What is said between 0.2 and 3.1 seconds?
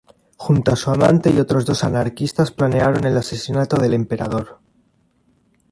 Junto a su amante y otros dos anarquistas planearon